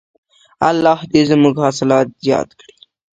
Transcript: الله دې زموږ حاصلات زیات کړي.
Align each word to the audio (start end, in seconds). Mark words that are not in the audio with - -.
الله 0.69 0.99
دې 1.11 1.21
زموږ 1.29 1.55
حاصلات 1.65 2.07
زیات 2.25 2.49
کړي. 2.59 2.75